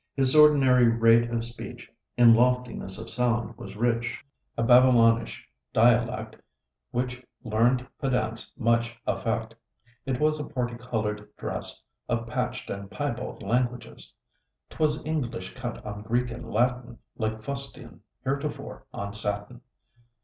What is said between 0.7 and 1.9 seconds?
rate of speech